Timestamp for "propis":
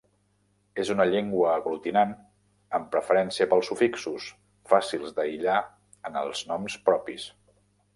6.93-7.33